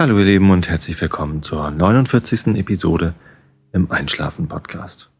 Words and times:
Hallo 0.00 0.18
ihr 0.18 0.24
Lieben 0.24 0.50
und 0.50 0.66
herzlich 0.70 0.98
willkommen 0.98 1.42
zur 1.42 1.70
49. 1.70 2.56
Episode 2.56 3.12
im 3.74 3.90
Einschlafen 3.90 4.48
Podcast. 4.48 5.10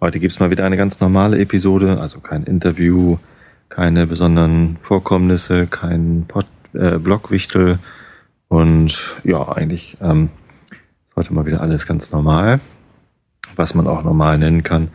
Heute 0.00 0.18
gibt's 0.18 0.40
mal 0.40 0.50
wieder 0.50 0.64
eine 0.64 0.76
ganz 0.76 0.98
normale 0.98 1.38
Episode, 1.38 2.00
also 2.00 2.18
kein 2.18 2.42
Interview, 2.42 3.18
keine 3.68 4.08
besonderen 4.08 4.76
Vorkommnisse, 4.82 5.68
kein 5.68 6.24
Pod, 6.26 6.46
äh, 6.72 6.98
Blogwichtel 6.98 7.78
und 8.48 9.14
ja, 9.22 9.52
eigentlich 9.52 9.96
ähm, 10.00 10.30
ist 10.72 11.14
heute 11.14 11.32
mal 11.32 11.46
wieder 11.46 11.60
alles 11.60 11.86
ganz 11.86 12.10
normal, 12.10 12.58
was 13.54 13.76
man 13.76 13.86
auch 13.86 14.02
normal 14.02 14.36
nennen 14.36 14.64
kann. 14.64 14.88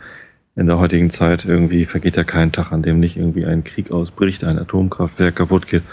In 0.54 0.66
der 0.66 0.76
heutigen 0.76 1.08
Zeit 1.08 1.46
irgendwie 1.46 1.86
vergeht 1.86 2.16
ja 2.16 2.24
kein 2.24 2.52
Tag, 2.52 2.72
an 2.72 2.82
dem 2.82 3.00
nicht 3.00 3.16
irgendwie 3.16 3.46
ein 3.46 3.64
Krieg 3.64 3.90
ausbricht, 3.90 4.44
ein 4.44 4.58
Atomkraftwerk 4.58 5.34
kaputt 5.34 5.66
geht 5.66 5.84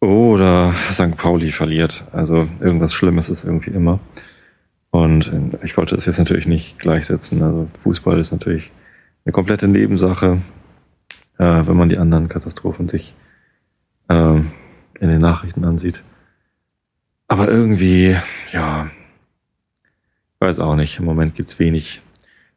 oder 0.00 0.72
St. 0.90 1.16
Pauli 1.16 1.52
verliert. 1.52 2.04
Also 2.12 2.48
irgendwas 2.60 2.94
Schlimmes 2.94 3.28
ist 3.28 3.44
irgendwie 3.44 3.70
immer. 3.70 4.00
Und 4.90 5.28
äh, 5.28 5.64
ich 5.64 5.76
wollte 5.76 5.94
das 5.94 6.06
jetzt 6.06 6.18
natürlich 6.18 6.46
nicht 6.46 6.78
gleichsetzen. 6.78 7.42
Also 7.42 7.68
Fußball 7.82 8.18
ist 8.18 8.32
natürlich 8.32 8.70
eine 9.24 9.32
komplette 9.32 9.68
Nebensache, 9.68 10.38
äh, 11.38 11.62
wenn 11.66 11.76
man 11.76 11.88
die 11.88 11.98
anderen 11.98 12.28
Katastrophen 12.28 12.88
sich 12.88 13.14
äh, 14.08 14.36
in 15.00 15.08
den 15.08 15.20
Nachrichten 15.20 15.64
ansieht. 15.64 16.02
Aber 17.28 17.48
irgendwie, 17.48 18.16
ja, 18.52 18.90
weiß 20.40 20.58
auch 20.58 20.74
nicht. 20.74 20.98
Im 20.98 21.04
Moment 21.04 21.36
gibt's 21.36 21.58
wenig 21.58 22.00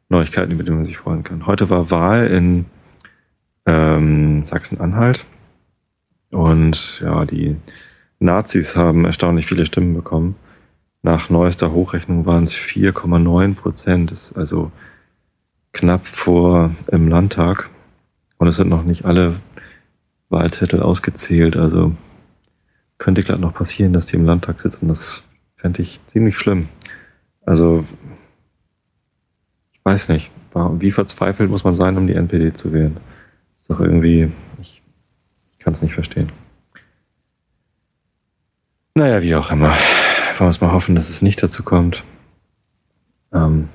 Neuigkeiten, 0.08 0.52
über 0.52 0.64
die 0.64 0.70
man 0.70 0.84
sich 0.84 0.96
freuen 0.96 1.22
kann. 1.22 1.46
Heute 1.46 1.70
war 1.70 1.90
Wahl 1.90 2.26
in 2.26 2.66
ähm, 3.66 4.44
Sachsen-Anhalt. 4.44 5.24
Und 6.34 7.00
ja, 7.00 7.24
die 7.24 7.56
Nazis 8.18 8.76
haben 8.76 9.04
erstaunlich 9.04 9.46
viele 9.46 9.66
Stimmen 9.66 9.94
bekommen. 9.94 10.34
Nach 11.02 11.30
neuester 11.30 11.72
Hochrechnung 11.72 12.26
waren 12.26 12.44
es 12.44 12.54
4,9 12.54 13.54
Prozent, 13.54 14.32
also 14.34 14.72
knapp 15.72 16.06
vor 16.06 16.74
im 16.90 17.08
Landtag. 17.08 17.70
Und 18.38 18.48
es 18.48 18.56
sind 18.56 18.68
noch 18.68 18.84
nicht 18.84 19.04
alle 19.04 19.36
Wahlzettel 20.28 20.82
ausgezählt. 20.82 21.56
Also 21.56 21.94
könnte 22.98 23.22
gerade 23.22 23.40
noch 23.40 23.54
passieren, 23.54 23.92
dass 23.92 24.06
die 24.06 24.16
im 24.16 24.24
Landtag 24.24 24.60
sitzen. 24.60 24.88
Das 24.88 25.24
fände 25.56 25.82
ich 25.82 26.00
ziemlich 26.06 26.36
schlimm. 26.36 26.68
Also 27.46 27.84
ich 29.72 29.80
weiß 29.84 30.08
nicht, 30.08 30.30
wie 30.54 30.90
verzweifelt 30.90 31.50
muss 31.50 31.64
man 31.64 31.74
sein, 31.74 31.96
um 31.96 32.06
die 32.06 32.14
NPD 32.14 32.54
zu 32.54 32.72
wählen? 32.72 32.96
Ist 33.60 33.70
doch 33.70 33.80
irgendwie 33.80 34.32
kann 35.64 35.72
es 35.72 35.82
nicht 35.82 35.94
verstehen. 35.94 36.30
Naja, 38.94 39.22
wie 39.22 39.34
auch 39.34 39.50
immer. 39.50 39.70
Wollen 39.70 40.38
wir 40.38 40.46
uns 40.46 40.60
mal 40.60 40.72
hoffen, 40.72 40.94
dass 40.94 41.08
es 41.08 41.22
nicht 41.22 41.42
dazu 41.42 41.62
kommt. 41.64 42.04
Ähm, 43.32 43.68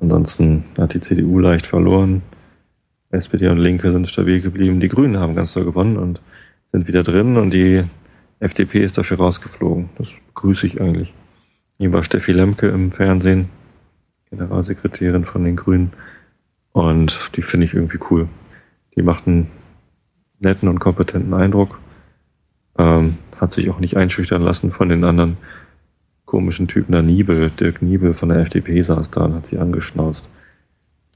ansonsten 0.00 0.64
hat 0.78 0.94
die 0.94 1.00
CDU 1.00 1.38
leicht 1.38 1.66
verloren. 1.66 2.22
SPD 3.10 3.48
und 3.48 3.58
Linke 3.58 3.90
sind 3.92 4.08
stabil 4.08 4.40
geblieben. 4.40 4.80
Die 4.80 4.88
Grünen 4.88 5.18
haben 5.18 5.34
ganz 5.34 5.52
doll 5.52 5.64
gewonnen 5.64 5.96
und 5.96 6.22
sind 6.72 6.86
wieder 6.86 7.02
drin 7.02 7.36
und 7.36 7.50
die 7.50 7.82
FDP 8.40 8.84
ist 8.84 8.96
dafür 8.96 9.18
rausgeflogen. 9.18 9.90
Das 9.98 10.08
begrüße 10.28 10.66
ich 10.66 10.80
eigentlich. 10.80 11.12
Hier 11.78 11.92
war 11.92 12.04
Steffi 12.04 12.32
Lemke 12.32 12.68
im 12.68 12.90
Fernsehen, 12.90 13.48
Generalsekretärin 14.30 15.24
von 15.24 15.44
den 15.44 15.56
Grünen. 15.56 15.92
Und 16.72 17.36
die 17.36 17.42
finde 17.42 17.66
ich 17.66 17.74
irgendwie 17.74 17.98
cool. 18.10 18.28
Die 18.94 19.02
macht 19.02 19.26
einen 19.26 19.50
netten 20.40 20.68
und 20.68 20.78
kompetenten 20.78 21.34
Eindruck. 21.34 21.78
Ähm, 22.78 23.18
hat 23.36 23.52
sich 23.52 23.70
auch 23.70 23.80
nicht 23.80 23.96
einschüchtern 23.96 24.42
lassen 24.42 24.72
von 24.72 24.88
den 24.88 25.04
anderen 25.04 25.36
komischen 26.24 26.68
Typen. 26.68 26.92
Der 26.92 27.02
Niebel, 27.02 27.50
Dirk 27.50 27.82
Niebel 27.82 28.14
von 28.14 28.28
der 28.28 28.38
FDP 28.38 28.82
saß 28.82 29.10
da 29.10 29.24
und 29.24 29.34
hat 29.34 29.46
sie 29.46 29.58
angeschnauzt. 29.58 30.28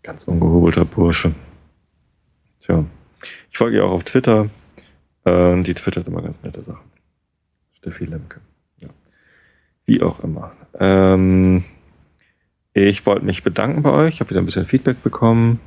Ganz 0.02 0.24
ungehobelter 0.24 0.84
Bursche. 0.84 1.32
Tja, 2.60 2.84
ich 3.50 3.58
folge 3.58 3.76
ihr 3.76 3.84
auch 3.84 3.92
auf 3.92 4.04
Twitter. 4.04 4.48
Äh, 5.24 5.62
die 5.62 5.74
twittert 5.74 6.08
immer 6.08 6.22
ganz 6.22 6.42
nette 6.42 6.62
Sachen. 6.62 6.90
Steffi 7.74 8.04
Lemke. 8.04 8.40
Ja. 8.78 8.88
Wie 9.84 10.02
auch 10.02 10.20
immer. 10.20 10.52
Ähm, 10.78 11.64
ich 12.72 13.04
wollte 13.04 13.24
mich 13.24 13.42
bedanken 13.42 13.82
bei 13.82 13.90
euch. 13.90 14.14
Ich 14.14 14.20
habe 14.20 14.30
wieder 14.30 14.40
ein 14.40 14.46
bisschen 14.46 14.66
Feedback 14.66 15.02
bekommen. 15.02 15.60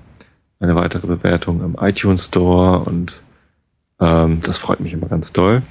Eine 0.60 0.76
weitere 0.76 1.08
Bewertung 1.08 1.62
im 1.64 1.76
iTunes 1.80 2.26
Store 2.26 2.80
und 2.80 3.22
ähm, 4.00 4.42
das 4.42 4.58
freut 4.58 4.80
mich 4.80 4.94
immer 4.94 5.08
ganz 5.08 5.34
doll. 5.34 5.62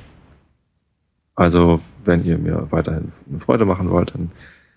Also, 1.34 1.80
wenn 2.04 2.24
ihr 2.24 2.38
mir 2.38 2.68
weiterhin 2.70 3.12
eine 3.28 3.40
Freude 3.40 3.64
machen 3.64 3.90
wollt, 3.90 4.14
dann 4.14 4.30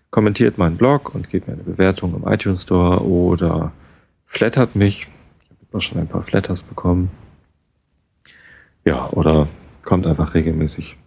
kommentiert 0.10 0.58
meinen 0.58 0.78
Blog 0.78 1.14
und 1.14 1.30
gebt 1.30 1.48
mir 1.48 1.54
eine 1.54 1.64
Bewertung 1.64 2.16
im 2.16 2.28
iTunes 2.32 2.64
Store 2.64 3.06
oder 3.06 3.72
flattert 4.26 4.76
mich. 4.76 5.08
Ich 5.50 5.68
habe 5.68 5.78
auch 5.78 5.82
schon 5.82 6.00
ein 6.00 6.08
paar 6.08 6.24
Flatters 6.24 6.64
bekommen. 6.64 7.12
Ja, 8.86 9.10
oder 9.12 9.48
kommt 9.84 10.08
einfach 10.08 10.34
regelmäßig 10.34 10.98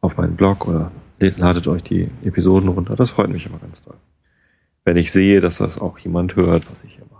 auf 0.00 0.16
meinen 0.16 0.36
Blog 0.36 0.66
oder 0.66 0.90
ladet 1.18 1.66
euch 1.68 1.82
die 1.82 2.08
Episoden 2.24 2.68
runter. 2.68 2.96
Das 2.96 3.10
freut 3.10 3.30
mich 3.30 3.46
immer 3.46 3.58
ganz 3.58 3.82
doll. 3.82 3.96
Wenn 4.84 4.96
ich 4.96 5.12
sehe, 5.12 5.40
dass 5.40 5.58
das 5.58 5.80
auch 5.80 5.98
jemand 5.98 6.34
hört, 6.36 6.70
was 6.70 6.82
ich 6.84 6.94
hier 6.94 7.04
mache. 7.10 7.11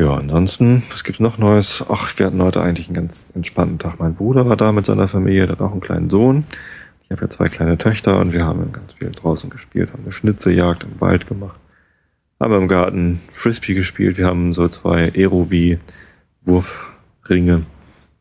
Ja, 0.00 0.16
ansonsten, 0.16 0.82
was 0.88 1.04
gibt's 1.04 1.20
noch 1.20 1.36
Neues? 1.36 1.84
Ach, 1.90 2.10
wir 2.16 2.24
hatten 2.24 2.42
heute 2.42 2.62
eigentlich 2.62 2.86
einen 2.86 2.94
ganz 2.94 3.26
entspannten 3.34 3.78
Tag. 3.78 3.98
Mein 3.98 4.14
Bruder 4.14 4.48
war 4.48 4.56
da 4.56 4.72
mit 4.72 4.86
seiner 4.86 5.08
Familie, 5.08 5.42
der 5.42 5.56
hat 5.56 5.60
auch 5.60 5.72
einen 5.72 5.82
kleinen 5.82 6.08
Sohn. 6.08 6.44
Ich 7.04 7.10
habe 7.10 7.20
ja 7.20 7.28
zwei 7.28 7.48
kleine 7.48 7.76
Töchter 7.76 8.18
und 8.18 8.32
wir 8.32 8.46
haben 8.46 8.72
ganz 8.72 8.94
viel 8.94 9.10
draußen 9.10 9.50
gespielt, 9.50 9.92
haben 9.92 10.04
eine 10.04 10.12
Schnitzejagd 10.12 10.84
im 10.84 10.98
Wald 11.02 11.26
gemacht, 11.26 11.60
haben 12.40 12.54
im 12.54 12.66
Garten 12.66 13.20
Frisbee 13.34 13.74
gespielt. 13.74 14.16
Wir 14.16 14.24
haben 14.24 14.54
so 14.54 14.68
zwei 14.68 15.12
Aerobi-Wurfringe. 15.14 17.66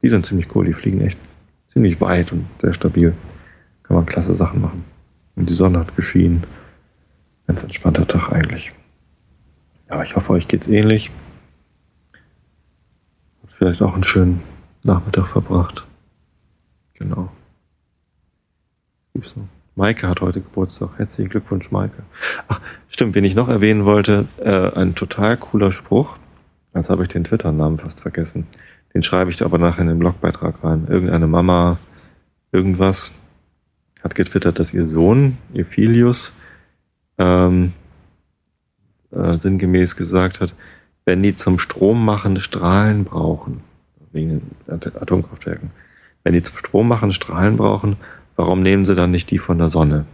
Die 0.02 0.10
sind 0.10 0.26
ziemlich 0.26 0.54
cool, 0.54 0.66
die 0.66 0.74
fliegen 0.74 1.00
echt 1.00 1.18
ziemlich 1.72 2.02
weit 2.02 2.34
und 2.34 2.46
sehr 2.60 2.74
stabil. 2.74 3.14
Kann 3.84 3.96
man 3.96 4.06
klasse 4.06 4.36
Sachen 4.36 4.60
machen. 4.60 4.84
Und 5.38 5.50
die 5.50 5.56
Sonne 5.56 5.80
hat 5.80 5.96
geschienen. 5.96 6.44
Ganz 7.48 7.64
entspannter 7.64 8.06
Tag 8.06 8.34
eigentlich. 8.34 8.74
Ja, 9.90 10.04
ich 10.04 10.18
hoffe, 10.18 10.34
euch 10.34 10.50
geht's 10.50 10.68
ähnlich 10.68 11.10
vielleicht 13.60 13.82
auch 13.82 13.94
einen 13.94 14.04
schönen 14.04 14.42
Nachmittag 14.84 15.28
verbracht. 15.28 15.86
Genau. 16.94 17.30
Noch? 19.14 19.24
Maike 19.76 20.08
hat 20.08 20.22
heute 20.22 20.40
Geburtstag. 20.40 20.92
Herzlichen 20.98 21.30
Glückwunsch, 21.30 21.70
Maike. 21.70 22.04
Ach, 22.48 22.62
stimmt, 22.88 23.16
wen 23.16 23.26
ich 23.26 23.36
noch 23.36 23.50
erwähnen 23.50 23.84
wollte, 23.84 24.28
äh, 24.38 24.74
ein 24.80 24.96
total 24.96 25.36
cooler 25.36 25.74
Spruch. 25.74 26.18
Jetzt 26.74 26.90
habe 26.90 27.04
ich 27.04 27.10
den 27.10 27.26
Twitter-Namen 27.26 27.80
fast 27.80 28.00
vergessen. 28.00 28.48
Den 28.94 29.04
schreibe 29.04 29.30
ich 29.30 29.44
aber 29.44 29.58
nachher 29.58 29.82
in 29.82 29.88
den 29.88 30.00
Blogbeitrag 30.00 30.64
rein. 30.64 30.88
Irgendeine 30.90 31.28
Mama, 31.28 31.78
irgendwas, 32.54 33.12
hat 34.02 34.16
getwittert, 34.16 34.60
dass 34.60 34.74
ihr 34.74 34.86
Sohn, 34.86 35.38
ihr 35.54 35.66
Filius, 35.66 36.32
ähm, 37.18 37.74
äh, 39.12 39.38
sinngemäß 39.38 39.98
gesagt 39.98 40.40
hat, 40.40 40.56
wenn 41.10 41.24
die 41.24 41.34
zum 41.34 41.58
Strom 41.58 42.06
machen 42.06 42.40
Strahlen 42.40 43.04
brauchen, 43.04 43.62
wegen 44.12 44.44
Atomkraftwerken, 44.68 45.72
wenn 46.24 46.34
die 46.34 46.44
zum 46.44 46.56
Strom 46.60 46.88
machen 46.88 47.12
Strahlen 47.12 47.58
brauchen, 47.58 47.98
warum 48.36 48.62
nehmen 48.62 48.86
sie 48.86 48.94
dann 48.94 49.10
nicht 49.10 49.32
die 49.32 49.40
von 49.40 49.58
der 49.58 49.70
Sonne? 49.70 50.06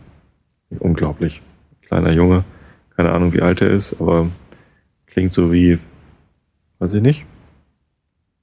Unglaublich. 0.80 1.42
Kleiner 1.86 2.14
Junge, 2.14 2.46
keine 2.96 3.12
Ahnung, 3.12 3.34
wie 3.34 3.42
alt 3.42 3.62
er 3.62 3.72
ist, 3.72 4.00
aber 4.00 4.28
klingt 5.06 5.34
so 5.34 5.52
wie, 5.52 5.80
weiß 6.80 6.94
ich 6.94 7.02
nicht, 7.02 7.26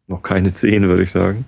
noch 0.07 0.21
keine 0.21 0.53
zehn, 0.53 0.87
würde 0.89 1.05
ich 1.05 1.11
sagen. 1.11 1.47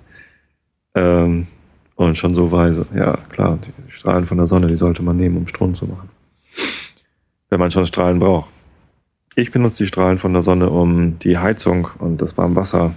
Ähm, 0.94 1.48
und 1.96 2.16
schon 2.16 2.34
so 2.34 2.50
weise. 2.50 2.86
Ja, 2.96 3.18
klar, 3.28 3.58
die 3.58 3.92
Strahlen 3.92 4.24
von 4.24 4.38
der 4.38 4.46
Sonne, 4.46 4.68
die 4.68 4.76
sollte 4.76 5.02
man 5.02 5.18
nehmen, 5.18 5.36
um 5.36 5.48
Strom 5.48 5.74
zu 5.74 5.84
machen. 5.84 6.08
Wenn 7.50 7.60
man 7.60 7.70
schon 7.70 7.86
Strahlen 7.86 8.20
braucht. 8.20 8.53
Ich 9.36 9.50
benutze 9.50 9.78
die 9.82 9.88
Strahlen 9.88 10.18
von 10.18 10.32
der 10.32 10.42
Sonne, 10.42 10.70
um 10.70 11.18
die 11.18 11.38
Heizung 11.38 11.88
und 11.98 12.22
das 12.22 12.36
warme 12.36 12.54
Wasser 12.54 12.94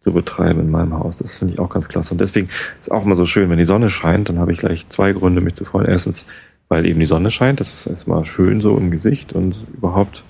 zu 0.00 0.12
betreiben 0.12 0.60
in 0.60 0.70
meinem 0.70 0.98
Haus. 0.98 1.18
Das 1.18 1.38
finde 1.38 1.54
ich 1.54 1.60
auch 1.60 1.68
ganz 1.68 1.88
klasse. 1.88 2.14
Und 2.14 2.20
deswegen 2.20 2.48
ist 2.80 2.90
auch 2.90 3.04
immer 3.04 3.14
so 3.14 3.26
schön, 3.26 3.50
wenn 3.50 3.58
die 3.58 3.66
Sonne 3.66 3.90
scheint, 3.90 4.28
dann 4.28 4.38
habe 4.38 4.52
ich 4.52 4.58
gleich 4.58 4.88
zwei 4.88 5.12
Gründe, 5.12 5.40
mich 5.42 5.54
zu 5.54 5.64
freuen. 5.64 5.86
Erstens, 5.86 6.26
weil 6.68 6.86
eben 6.86 7.00
die 7.00 7.06
Sonne 7.06 7.30
scheint. 7.30 7.60
Das 7.60 7.74
ist 7.74 7.86
erstmal 7.86 8.24
schön 8.24 8.60
so 8.60 8.76
im 8.78 8.90
Gesicht 8.90 9.32
und 9.34 9.56
überhaupt 9.74 10.22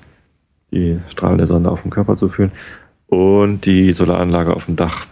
die 0.73 0.99
Strahlen 1.09 1.39
der 1.39 1.47
Sonne 1.47 1.71
auf 1.71 1.83
dem 1.83 1.91
Körper 1.91 2.17
zu 2.17 2.29
fühlen. 2.29 2.53
Und 3.07 3.65
die 3.65 3.93
Solaranlage 3.93 4.55
auf 4.55 4.67
dem 4.67 4.77
Dach 4.77 5.07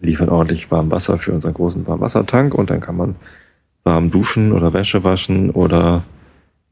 liefert 0.00 0.28
ordentlich 0.28 0.70
warm 0.70 0.90
Wasser 0.90 1.18
für 1.18 1.32
unseren 1.32 1.54
großen 1.54 1.86
Warmwassertank 1.86 2.54
und 2.54 2.70
dann 2.70 2.80
kann 2.80 2.96
man 2.96 3.16
warm 3.84 4.10
duschen 4.10 4.52
oder 4.52 4.72
Wäsche 4.72 5.04
waschen 5.04 5.50
oder 5.50 6.02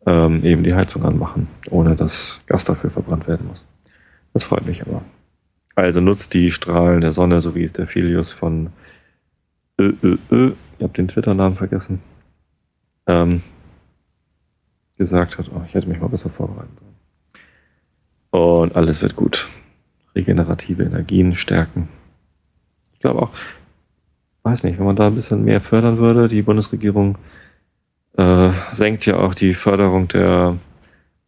ähm, 0.07 0.45
eben 0.45 0.63
die 0.63 0.75
Heizung 0.75 1.05
anmachen, 1.05 1.49
ohne 1.71 1.97
dass 1.97 2.43
Gas 2.47 2.65
dafür 2.65 2.91
verbrannt 2.91 3.29
werden 3.29 3.47
muss. 3.47 3.67
Das 4.33 4.45
freut 4.45 4.67
mich 4.67 4.83
aber. 4.83 5.03
Also 5.75 6.01
nutzt 6.01 6.35
die 6.35 6.51
Strahlen 6.51 7.01
der 7.01 7.13
Sonne, 7.13 7.41
so 7.41 7.55
wie 7.55 7.65
es 7.65 7.73
der 7.73 7.87
Filius 7.87 8.33
von 8.33 8.71
Ö, 9.79 9.93
Ö, 10.03 10.17
Ö 10.31 10.53
ich 10.81 10.85
habe 10.85 10.95
den 10.95 11.09
Twitter-Namen 11.09 11.57
vergessen, 11.57 12.01
ähm, 13.07 13.43
gesagt 14.97 15.37
hat, 15.37 15.51
oh, 15.55 15.63
ich 15.67 15.75
hätte 15.75 15.87
mich 15.87 16.01
mal 16.01 16.09
besser 16.09 16.31
vorbereiten 16.31 16.75
sollen. 16.79 16.91
Und 18.31 18.77
alles 18.77 19.03
wird 19.03 19.15
gut. 19.15 19.47
Regenerative 20.15 20.83
Energien 20.85 21.35
stärken. 21.35 21.91
Ich 22.95 23.01
glaube 23.01 23.21
auch, 23.21 23.31
weiß 24.43 24.65
nicht, 24.65 24.79
wenn 24.79 24.87
man 24.87 24.97
da 24.97 25.07
ein 25.07 25.15
bisschen 25.15 25.45
mehr 25.45 25.61
fördern 25.61 25.99
würde, 25.99 26.29
die 26.29 26.41
Bundesregierung 26.41 27.19
äh, 28.17 28.51
senkt 28.73 29.07
ja 29.07 29.17
auch 29.17 29.35
die 29.35 29.55
Förderung 29.55 30.09
der 30.09 30.57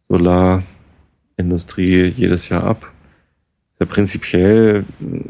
Solarindustrie 0.07 2.07
jedes 2.07 2.49
Jahr 2.49 2.63
ab. 2.63 2.91
Ja, 3.79 3.85
prinzipiell 3.85 4.85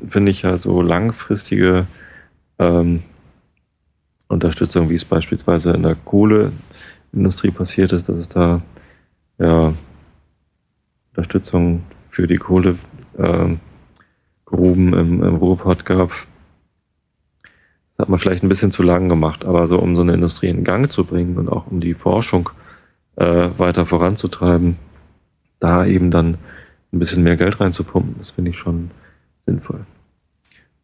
finde 0.08 0.32
ich 0.32 0.42
ja 0.42 0.58
so 0.58 0.82
langfristige 0.82 1.88
ähm, 2.60 3.04
Unterstützung, 4.28 4.90
wie 4.90 4.96
es 4.96 5.06
beispielsweise 5.06 5.72
in 5.72 5.84
der 5.84 5.96
Kohleindustrie 5.96 7.52
passiert 7.52 7.94
ist, 7.94 8.10
dass 8.10 8.18
es 8.18 8.30
da 8.30 8.62
ja 9.38 9.74
Unterstützung 11.12 11.84
für 12.10 12.28
die 12.28 12.38
Kohlegruben 12.38 12.80
ähm, 13.20 14.94
äh, 14.94 15.00
im, 15.00 15.24
im 15.24 15.36
Ruhrpott 15.36 15.86
gab. 15.86 16.12
Das 17.98 18.06
hat 18.06 18.10
man 18.10 18.20
vielleicht 18.20 18.44
ein 18.44 18.50
bisschen 18.50 18.72
zu 18.72 18.84
lang 18.84 19.08
gemacht, 19.08 19.46
aber 19.46 19.68
so 19.68 19.78
um 19.78 19.96
so 19.96 20.02
eine 20.02 20.14
Industrie 20.14 20.48
in 20.48 20.64
Gang 20.64 20.92
zu 20.92 21.06
bringen 21.06 21.38
und 21.38 21.50
auch 21.50 21.68
um 21.68 21.80
die 21.80 21.94
Forschung 21.94 22.50
äh, 23.16 23.50
weiter 23.58 23.86
voranzutreiben, 23.86 24.78
da 25.60 25.86
eben 25.86 26.10
dann 26.12 26.38
ein 26.92 27.00
bisschen 27.00 27.24
mehr 27.24 27.38
Geld 27.38 27.60
reinzupumpen, 27.60 28.16
das 28.20 28.32
finde 28.32 28.52
ich 28.52 28.58
schon 28.58 28.92
sinnvoll. 29.46 29.86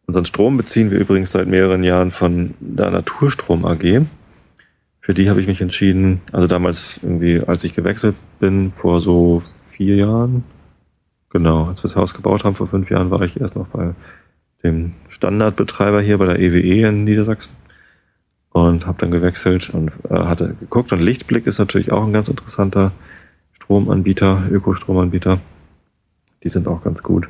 Unseren 0.06 0.24
Strom 0.24 0.56
beziehen 0.56 0.90
wir 0.90 0.98
übrigens 0.98 1.30
seit 1.30 1.46
mehreren 1.46 1.84
Jahren 1.84 2.10
von 2.10 2.54
der 2.58 2.90
Naturstrom 2.90 3.64
AG. 3.64 4.02
Für 5.00 5.14
die 5.14 5.30
habe 5.30 5.40
ich 5.40 5.46
mich 5.46 5.60
entschieden, 5.60 6.20
also 6.32 6.46
damals 6.46 7.00
irgendwie, 7.02 7.40
als 7.40 7.62
ich 7.62 7.74
gewechselt 7.74 8.16
bin, 8.40 8.70
vor 8.70 9.00
so 9.00 9.42
vier 9.62 9.96
Jahren, 9.96 10.44
genau, 11.30 11.66
als 11.66 11.82
wir 11.82 11.88
das 11.88 11.96
Haus 11.96 12.14
gebaut 12.14 12.44
haben, 12.44 12.56
vor 12.56 12.66
fünf 12.66 12.90
Jahren, 12.90 13.10
war 13.10 13.22
ich 13.22 13.40
erst 13.40 13.54
noch 13.54 13.68
bei 13.68 13.94
dem 14.62 14.92
Standardbetreiber 15.08 16.00
hier 16.00 16.18
bei 16.18 16.26
der 16.26 16.38
EWE 16.38 16.60
e 16.60 16.82
in 16.82 17.04
Niedersachsen 17.04 17.54
und 18.50 18.86
habe 18.86 18.98
dann 18.98 19.10
gewechselt 19.10 19.70
und 19.70 19.92
äh, 20.08 20.14
hatte 20.14 20.54
geguckt. 20.60 20.92
Und 20.92 21.00
Lichtblick 21.00 21.46
ist 21.46 21.58
natürlich 21.58 21.92
auch 21.92 22.04
ein 22.04 22.12
ganz 22.12 22.28
interessanter 22.28 22.92
Stromanbieter, 23.52 24.42
Ökostromanbieter. 24.50 25.38
Die 26.42 26.48
sind 26.48 26.66
auch 26.66 26.82
ganz 26.82 27.02
gut. 27.02 27.28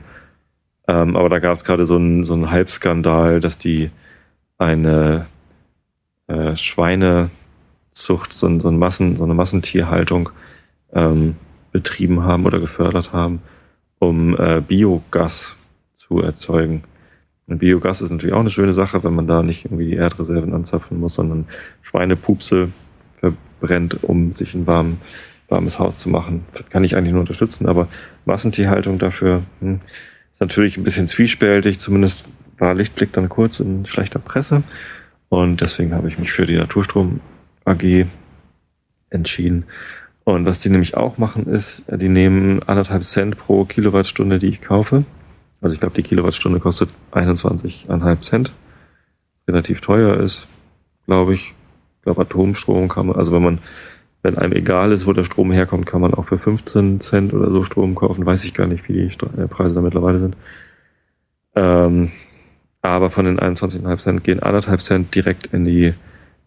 Ähm, 0.88 1.16
aber 1.16 1.28
da 1.28 1.38
gab 1.38 1.52
es 1.54 1.64
gerade 1.64 1.84
so 1.84 1.96
einen 1.96 2.24
so 2.24 2.34
einen 2.34 2.50
Halbskandal, 2.50 3.40
dass 3.40 3.58
die 3.58 3.90
eine 4.58 5.26
äh, 6.26 6.56
Schweinezucht, 6.56 8.32
so, 8.32 8.60
so, 8.60 8.68
ein 8.68 8.78
Massen, 8.78 9.16
so 9.16 9.24
eine 9.24 9.34
Massentierhaltung 9.34 10.30
ähm, 10.92 11.36
betrieben 11.72 12.22
haben 12.22 12.46
oder 12.46 12.60
gefördert 12.60 13.12
haben, 13.12 13.42
um 13.98 14.36
äh, 14.38 14.60
Biogas 14.60 15.56
zu 15.96 16.20
erzeugen. 16.20 16.82
Und 17.50 17.58
Biogas 17.58 18.00
ist 18.00 18.10
natürlich 18.10 18.32
auch 18.32 18.40
eine 18.40 18.48
schöne 18.48 18.74
Sache, 18.74 19.02
wenn 19.02 19.12
man 19.12 19.26
da 19.26 19.42
nicht 19.42 19.64
irgendwie 19.64 19.86
die 19.86 19.96
Erdreserven 19.96 20.54
anzapfen 20.54 21.00
muss, 21.00 21.14
sondern 21.14 21.46
Schweinepupse 21.82 22.68
verbrennt, 23.18 24.04
um 24.04 24.32
sich 24.32 24.54
ein 24.54 24.68
warm, 24.68 24.98
warmes 25.48 25.80
Haus 25.80 25.98
zu 25.98 26.08
machen. 26.08 26.44
Das 26.52 26.70
kann 26.70 26.84
ich 26.84 26.96
eigentlich 26.96 27.10
nur 27.10 27.22
unterstützen, 27.22 27.66
aber 27.66 27.88
Massentierhaltung 28.24 29.00
dafür 29.00 29.42
hm, 29.58 29.80
ist 30.32 30.40
natürlich 30.40 30.76
ein 30.76 30.84
bisschen 30.84 31.08
zwiespältig. 31.08 31.80
Zumindest 31.80 32.26
war 32.56 32.72
Lichtblick 32.72 33.12
dann 33.12 33.28
kurz 33.28 33.58
in 33.58 33.84
schlechter 33.84 34.20
Presse. 34.20 34.62
Und 35.28 35.60
deswegen 35.60 35.92
habe 35.92 36.08
ich 36.08 36.20
mich 36.20 36.30
für 36.30 36.46
die 36.46 36.56
Naturstrom 36.56 37.18
AG 37.64 38.06
entschieden. 39.10 39.64
Und 40.22 40.44
was 40.44 40.60
die 40.60 40.68
nämlich 40.68 40.96
auch 40.96 41.18
machen 41.18 41.48
ist, 41.48 41.82
die 41.90 42.08
nehmen 42.08 42.62
anderthalb 42.62 43.02
Cent 43.02 43.36
pro 43.36 43.64
Kilowattstunde, 43.64 44.38
die 44.38 44.48
ich 44.48 44.60
kaufe. 44.60 45.04
Also 45.60 45.74
ich 45.74 45.80
glaube, 45.80 45.94
die 45.94 46.02
Kilowattstunde 46.02 46.60
kostet 46.60 46.90
21,5 47.12 48.20
Cent. 48.22 48.52
Relativ 49.46 49.80
teuer 49.80 50.16
ist, 50.16 50.48
glaube 51.06 51.34
ich. 51.34 51.54
Ich 51.98 52.02
glaube, 52.04 52.22
Atomstrom 52.22 52.88
kann 52.88 53.08
man, 53.08 53.16
also 53.16 53.32
wenn 53.32 53.42
man, 53.42 53.58
wenn 54.22 54.38
einem 54.38 54.52
egal 54.52 54.92
ist, 54.92 55.06
wo 55.06 55.12
der 55.12 55.24
Strom 55.24 55.52
herkommt, 55.52 55.86
kann 55.86 56.00
man 56.00 56.14
auch 56.14 56.24
für 56.24 56.38
15 56.38 57.00
Cent 57.00 57.34
oder 57.34 57.50
so 57.50 57.64
Strom 57.64 57.94
kaufen. 57.94 58.24
Weiß 58.24 58.44
ich 58.44 58.54
gar 58.54 58.66
nicht, 58.66 58.88
wie 58.88 58.94
die 58.94 59.40
äh, 59.40 59.48
Preise 59.48 59.74
da 59.74 59.80
mittlerweile 59.82 60.18
sind. 60.18 60.36
Ähm, 61.56 62.10
aber 62.82 63.10
von 63.10 63.26
den 63.26 63.38
21,5 63.38 63.98
Cent 63.98 64.24
gehen 64.24 64.40
anderthalb 64.40 64.80
Cent 64.80 65.14
direkt 65.14 65.48
in 65.48 65.64
die 65.64 65.92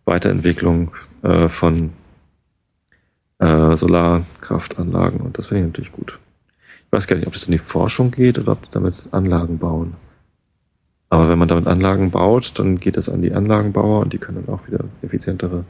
Weiterentwicklung 0.05 0.91
äh, 1.21 1.47
von 1.49 1.91
äh, 3.39 3.77
Solarkraftanlagen 3.77 5.21
und 5.21 5.37
das 5.37 5.47
finde 5.47 5.61
ich 5.61 5.67
natürlich 5.67 5.91
gut. 5.91 6.19
Ich 6.93 6.95
weiß 6.95 7.07
gar 7.07 7.15
nicht, 7.15 7.25
ob 7.25 7.33
das 7.33 7.45
in 7.45 7.53
die 7.53 7.57
Forschung 7.57 8.11
geht 8.11 8.37
oder 8.37 8.51
ob 8.51 8.61
die 8.65 8.69
damit 8.69 8.93
Anlagen 9.09 9.57
bauen. 9.57 9.95
Aber 11.09 11.27
wenn 11.27 11.39
man 11.39 11.47
damit 11.47 11.65
Anlagen 11.65 12.11
baut, 12.11 12.59
dann 12.59 12.79
geht 12.79 12.97
es 12.97 13.09
an 13.09 13.23
die 13.23 13.33
Anlagenbauer 13.33 14.01
und 14.01 14.13
die 14.13 14.19
können 14.19 14.45
dann 14.45 14.53
auch 14.53 14.67
wieder 14.67 14.85
effizientere 15.01 15.65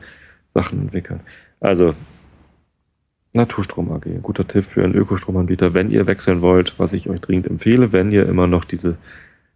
Sachen 0.54 0.82
entwickeln. 0.82 1.22
Also 1.62 1.96
Naturstrom 3.32 3.90
AG, 3.94 4.06
ein 4.06 4.22
guter 4.22 4.46
Tipp 4.46 4.66
für 4.66 4.84
einen 4.84 4.96
Ökostromanbieter, 4.96 5.74
wenn 5.74 5.90
ihr 5.90 6.08
wechseln 6.08 6.42
wollt, 6.42 6.78
was 6.78 6.92
ich 6.92 7.10
euch 7.10 7.22
dringend 7.22 7.48
empfehle, 7.48 7.94
wenn 7.94 8.12
ihr 8.12 8.28
immer 8.28 8.48
noch 8.48 8.66
diese 8.66 8.98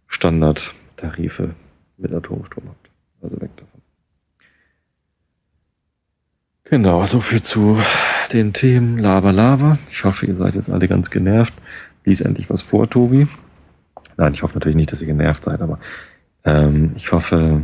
Standardtarife 0.06 1.50
mit 1.98 2.14
Atomstrom 2.14 2.64
habt. 2.66 2.88
Also 3.20 3.38
weg 3.42 3.50
davon. 3.56 3.82
Genau, 6.64 7.04
so 7.04 7.20
viel 7.20 7.42
zu 7.42 7.78
den 8.32 8.52
Themen 8.52 8.98
Lava 8.98 9.30
Lava. 9.30 9.78
Ich 9.90 10.04
hoffe, 10.04 10.26
ihr 10.26 10.34
seid 10.34 10.54
jetzt 10.54 10.70
alle 10.70 10.88
ganz 10.88 11.10
genervt. 11.10 11.54
Lies 12.04 12.20
endlich 12.20 12.48
was 12.50 12.62
vor, 12.62 12.88
Tobi. 12.88 13.26
Nein, 14.16 14.34
ich 14.34 14.42
hoffe 14.42 14.54
natürlich 14.54 14.76
nicht, 14.76 14.92
dass 14.92 15.00
ihr 15.00 15.06
genervt 15.06 15.44
seid, 15.44 15.60
aber 15.60 15.78
ähm, 16.44 16.92
ich 16.96 17.12
hoffe, 17.12 17.62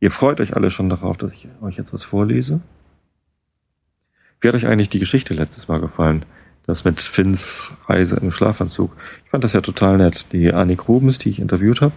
ihr 0.00 0.10
freut 0.10 0.40
euch 0.40 0.56
alle 0.56 0.70
schon 0.70 0.88
darauf, 0.88 1.16
dass 1.16 1.32
ich 1.32 1.48
euch 1.62 1.76
jetzt 1.76 1.92
was 1.92 2.04
vorlese. 2.04 2.60
Wie 4.40 4.48
hat 4.48 4.54
euch 4.54 4.66
eigentlich 4.66 4.90
die 4.90 4.98
Geschichte 4.98 5.34
letztes 5.34 5.68
Mal 5.68 5.80
gefallen? 5.80 6.24
Das 6.66 6.84
mit 6.84 7.00
Finns 7.00 7.70
Reise 7.86 8.16
im 8.16 8.30
Schlafanzug. 8.30 8.96
Ich 9.24 9.30
fand 9.30 9.44
das 9.44 9.52
ja 9.52 9.60
total 9.60 9.98
nett. 9.98 10.32
Die 10.32 10.52
Annik 10.52 10.88
Rubens, 10.88 11.18
die 11.18 11.30
ich 11.30 11.38
interviewt 11.38 11.82
habe. 11.82 11.92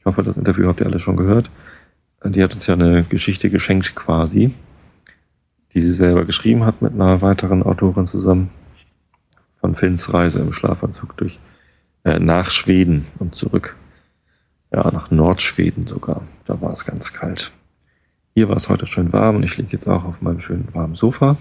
Ich 0.00 0.04
hoffe, 0.04 0.22
das 0.22 0.36
Interview 0.36 0.66
habt 0.66 0.80
ihr 0.80 0.86
alle 0.86 0.98
schon 1.00 1.16
gehört. 1.16 1.50
Die 2.24 2.42
hat 2.42 2.54
uns 2.54 2.66
ja 2.66 2.74
eine 2.74 3.04
Geschichte 3.04 3.50
geschenkt 3.50 3.94
quasi 3.94 4.52
die 5.74 5.80
sie 5.80 5.92
selber 5.92 6.24
geschrieben 6.24 6.64
hat 6.64 6.82
mit 6.82 6.94
einer 6.94 7.20
weiteren 7.20 7.62
Autorin 7.62 8.06
zusammen. 8.06 8.50
Von 9.60 9.74
Finns 9.74 10.12
Reise 10.12 10.40
im 10.40 10.52
Schlafanzug 10.52 11.16
durch 11.16 11.38
äh, 12.04 12.18
nach 12.18 12.50
Schweden 12.50 13.06
und 13.18 13.34
zurück. 13.34 13.76
Ja, 14.72 14.90
nach 14.90 15.10
Nordschweden 15.10 15.86
sogar. 15.86 16.22
Da 16.44 16.60
war 16.60 16.72
es 16.72 16.84
ganz 16.84 17.12
kalt. 17.12 17.50
Hier 18.34 18.48
war 18.48 18.56
es 18.56 18.68
heute 18.68 18.86
schön 18.86 19.12
warm 19.12 19.36
und 19.36 19.44
ich 19.44 19.56
liege 19.56 19.72
jetzt 19.72 19.88
auch 19.88 20.04
auf 20.04 20.20
meinem 20.20 20.40
schönen 20.40 20.68
warmen 20.72 20.96
Sofa. 20.96 21.36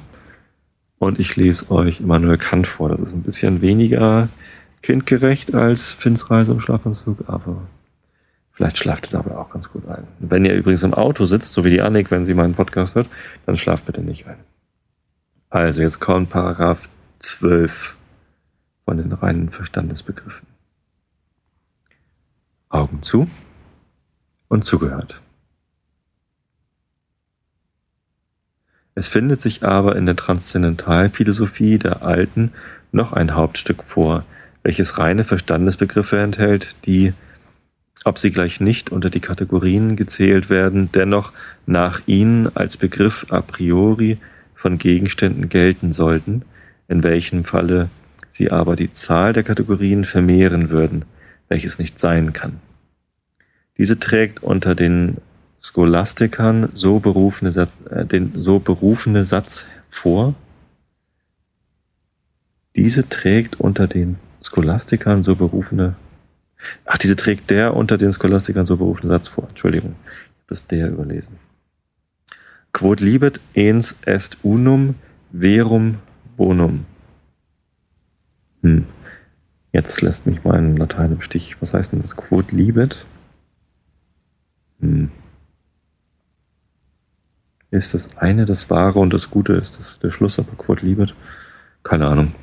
Und 1.00 1.20
ich 1.20 1.36
lese 1.36 1.70
euch 1.72 2.00
Immanuel 2.00 2.38
Kant 2.38 2.68
vor. 2.68 2.90
Das 2.90 3.00
ist 3.02 3.14
ein 3.14 3.24
bisschen 3.24 3.62
weniger 3.62 4.30
kindgerecht 4.82 5.54
als 5.54 5.92
Finns 5.92 6.30
Reise 6.30 6.54
im 6.54 6.60
Schlafanzug, 6.60 7.26
aber 7.28 7.64
Vielleicht 8.54 8.78
schlaft 8.78 9.08
ihr 9.08 9.18
dabei 9.18 9.36
auch 9.36 9.50
ganz 9.50 9.70
gut 9.70 9.88
ein. 9.88 10.08
Wenn 10.20 10.46
ihr 10.46 10.54
übrigens 10.54 10.84
im 10.84 10.94
Auto 10.94 11.26
sitzt, 11.26 11.54
so 11.54 11.66
wie 11.66 11.72
die 11.72 11.82
Annik, 11.82 12.12
wenn 12.12 12.26
sie 12.26 12.36
meinen 12.36 12.54
Podcast 12.54 12.94
hört, 12.96 13.08
dann 13.46 13.58
schlaft 13.58 13.86
bitte 13.86 14.02
nicht 14.02 14.28
ein. 14.28 14.38
Also 15.50 15.82
jetzt 15.82 16.00
kommt 16.00 16.30
Paragraph 16.30 16.90
12 17.20 17.98
von 18.86 18.98
den 18.98 19.12
reinen 19.12 19.50
Verstandesbegriffen. 19.50 20.48
Augen 22.70 23.02
zu 23.02 23.28
und 24.50 24.66
zugehört. 24.66 25.20
Es 28.96 29.08
findet 29.08 29.42
sich 29.42 29.64
aber 29.64 29.96
in 29.96 30.06
der 30.06 30.16
Transzendentalphilosophie 30.16 31.80
der 31.80 32.04
Alten 32.04 32.52
noch 32.92 33.14
ein 33.14 33.34
Hauptstück 33.34 33.84
vor, 33.84 34.26
welches 34.62 35.00
reine 35.00 35.24
Verstandesbegriffe 35.24 36.20
enthält, 36.20 36.76
die 36.86 37.14
ob 38.06 38.18
sie 38.20 38.32
gleich 38.32 38.60
nicht 38.60 38.92
unter 38.92 39.10
die 39.10 39.20
Kategorien 39.20 39.96
gezählt 39.96 40.50
werden, 40.50 40.90
dennoch 40.92 41.32
nach 41.66 42.02
ihnen 42.06 42.56
als 42.56 42.78
Begriff 42.78 43.26
a 43.30 43.42
priori 43.42 44.18
von 44.56 44.78
Gegenständen 44.78 45.50
gelten 45.50 45.94
sollten, 45.94 46.44
in 46.88 47.04
welchem 47.04 47.44
Falle 47.44 47.90
sie 48.30 48.52
aber 48.52 48.76
die 48.76 48.92
Zahl 48.92 49.34
der 49.34 49.44
Kategorien 49.44 50.06
vermehren 50.06 50.70
würden, 50.70 51.06
welches 51.48 51.80
nicht 51.80 52.00
sein 52.00 52.34
kann. 52.34 52.60
Diese 53.78 54.00
trägt 54.00 54.44
unter 54.44 54.76
den 54.76 55.18
Scholastikern 55.62 56.70
so 56.74 57.00
berufene, 57.00 57.68
äh, 57.90 58.06
den 58.06 58.34
so 58.36 58.60
berufene 58.60 59.24
Satz 59.24 59.66
vor. 59.90 60.36
Diese 62.76 63.08
trägt 63.08 63.60
unter 63.60 63.88
den 63.88 64.18
Scholastikern 64.42 65.24
so 65.24 65.36
berufene 65.36 65.96
Ach, 66.86 66.98
diese 66.98 67.16
trägt 67.16 67.50
der 67.50 67.76
unter 67.76 67.98
den 67.98 68.12
Scholastikern 68.12 68.66
so 68.66 68.78
berufenen 68.78 69.12
Satz 69.12 69.28
vor. 69.28 69.48
Entschuldigung, 69.50 69.96
ich 70.06 70.40
habe 70.40 70.48
das 70.48 70.68
der 70.68 70.90
überlesen. 70.90 71.38
Quod 72.74 73.00
libet 73.00 73.40
ens 73.54 73.96
est 74.06 74.38
unum 74.44 74.96
verum 75.32 76.00
bonum. 76.38 76.86
Hm. 78.62 78.86
Jetzt 79.72 80.02
lässt 80.02 80.26
mich 80.26 80.44
mein 80.44 80.78
Latein 80.78 81.14
im 81.14 81.22
Stich. 81.22 81.62
Was 81.62 81.74
heißt 81.74 81.92
denn 81.92 82.02
das? 82.02 82.16
Quod 82.16 82.52
libet? 82.52 83.06
Hm. 84.80 85.12
Ist 87.72 87.94
das 87.94 88.18
eine 88.18 88.46
das 88.46 88.70
Wahre 88.70 89.00
und 89.00 89.14
das 89.14 89.32
Gute? 89.32 89.54
Ist 89.54 89.80
das 89.80 90.00
der 90.00 90.12
Schluss, 90.12 90.38
aber 90.38 90.52
Quod 90.58 90.82
libet? 90.82 91.16
Keine 91.84 92.08
Ahnung. 92.08 92.34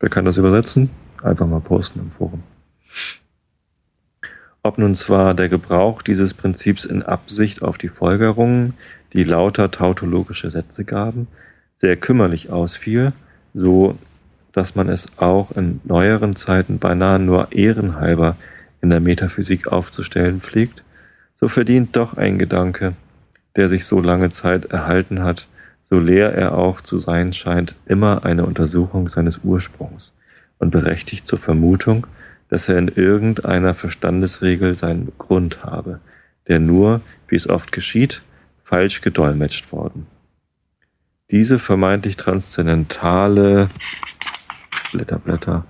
Wer 0.00 0.10
kann 0.10 0.24
das 0.24 0.36
übersetzen? 0.36 0.90
Einfach 1.22 1.46
mal 1.46 1.60
posten 1.60 2.00
im 2.00 2.10
Forum. 2.10 2.42
Ob 4.62 4.78
nun 4.78 4.94
zwar 4.94 5.34
der 5.34 5.48
Gebrauch 5.48 6.02
dieses 6.02 6.32
Prinzips 6.32 6.84
in 6.84 7.02
Absicht 7.02 7.62
auf 7.62 7.76
die 7.76 7.88
Folgerungen, 7.88 8.74
die 9.12 9.24
lauter 9.24 9.70
tautologische 9.70 10.50
Sätze 10.50 10.84
gaben, 10.84 11.28
sehr 11.76 11.96
kümmerlich 11.96 12.50
ausfiel, 12.50 13.12
so 13.52 13.98
dass 14.52 14.74
man 14.74 14.88
es 14.88 15.18
auch 15.18 15.50
in 15.52 15.80
neueren 15.84 16.36
Zeiten 16.36 16.78
beinahe 16.78 17.18
nur 17.18 17.52
ehrenhalber 17.52 18.36
in 18.80 18.90
der 18.90 19.00
Metaphysik 19.00 19.66
aufzustellen 19.68 20.40
pflegt, 20.40 20.82
so 21.40 21.48
verdient 21.48 21.96
doch 21.96 22.16
ein 22.16 22.38
Gedanke, 22.38 22.94
der 23.56 23.68
sich 23.68 23.84
so 23.84 24.00
lange 24.00 24.30
Zeit 24.30 24.66
erhalten 24.66 25.22
hat, 25.22 25.46
so 25.90 25.98
leer 25.98 26.32
er 26.32 26.56
auch 26.56 26.80
zu 26.80 26.98
sein 26.98 27.32
scheint, 27.32 27.74
immer 27.86 28.24
eine 28.24 28.46
Untersuchung 28.46 29.08
seines 29.08 29.40
Ursprungs 29.44 30.12
und 30.58 30.70
berechtigt 30.70 31.26
zur 31.26 31.38
Vermutung, 31.38 32.06
dass 32.54 32.68
er 32.68 32.78
in 32.78 32.86
irgendeiner 32.86 33.74
Verstandesregel 33.74 34.76
seinen 34.76 35.10
Grund 35.18 35.64
habe, 35.64 35.98
der 36.46 36.60
nur, 36.60 37.00
wie 37.26 37.34
es 37.34 37.48
oft 37.48 37.72
geschieht, 37.72 38.22
falsch 38.62 39.00
gedolmetscht 39.00 39.72
worden. 39.72 40.06
Diese 41.32 41.58
vermeintlich 41.58 42.16
transzendentale 42.16 43.68
Blätter, 44.92 45.18
Blätter, 45.18 45.64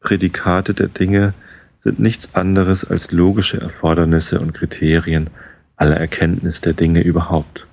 Prädikate 0.00 0.72
der 0.72 0.88
Dinge 0.88 1.34
sind 1.76 2.00
nichts 2.00 2.34
anderes 2.34 2.82
als 2.90 3.12
logische 3.12 3.60
Erfordernisse 3.60 4.40
und 4.40 4.54
Kriterien 4.54 5.28
aller 5.76 5.98
Erkenntnis 5.98 6.62
der 6.62 6.72
Dinge 6.72 7.02
überhaupt 7.02 7.66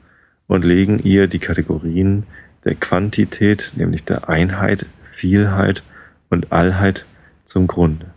und 0.48 0.66
legen 0.66 1.00
ihr 1.00 1.28
die 1.28 1.40
Kategorien 1.40 2.26
der 2.66 2.76
Quantität, 2.76 3.72
nämlich 3.78 4.04
der 4.04 4.28
Einheit, 4.28 4.86
Vielheit 5.14 5.82
und 6.30 6.52
Allheit 6.52 7.06
zum 7.46 7.66
Grunde. 7.66 8.08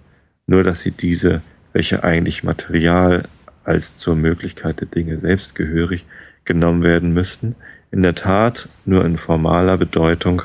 Nur 0.53 0.65
dass 0.65 0.83
sie 0.83 0.91
diese, 0.91 1.41
welche 1.73 2.05
eigentlich 2.05 2.45
Material 2.45 3.23
als 3.65 3.97
zur 3.97 4.17
Möglichkeit 4.17 4.81
der 4.81 4.87
Dinge 4.87 5.19
selbst 5.19 5.55
gehörig 5.55 6.05
genommen 6.45 6.83
werden 6.83 7.15
müssten, 7.15 7.55
in 7.91 8.03
der 8.03 8.15
Tat 8.15 8.69
nur 8.85 9.03
in 9.07 9.17
formaler 9.17 9.79
Bedeutung 9.79 10.43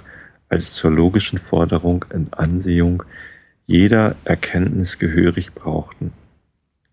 als 0.48 0.72
zur 0.76 0.92
logischen 0.92 1.38
Forderung 1.38 2.06
in 2.14 2.32
Ansehung 2.32 3.04
jeder 3.66 4.16
Erkenntnis 4.24 4.98
gehörig 4.98 5.54
brauchten 5.54 6.14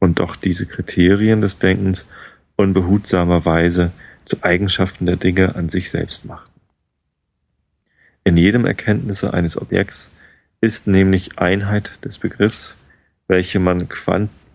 und 0.00 0.18
doch 0.18 0.34
diese 0.34 0.66
Kriterien 0.66 1.40
des 1.40 1.60
Denkens 1.60 2.08
unbehutsamerweise 2.56 3.92
zu 4.24 4.38
Eigenschaften 4.42 5.06
der 5.06 5.18
Dinge 5.18 5.54
an 5.54 5.68
sich 5.68 5.88
selbst 5.88 6.24
machten. 6.24 6.60
In 8.24 8.36
jedem 8.36 8.66
Erkenntnisse 8.66 9.32
eines 9.32 9.56
Objekts 9.56 10.10
ist 10.60 10.88
nämlich 10.88 11.38
Einheit 11.38 12.04
des 12.04 12.18
Begriffs, 12.18 12.74
welche 13.28 13.58
man 13.58 13.88